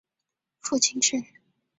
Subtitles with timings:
[0.61, 1.17] 父亲是。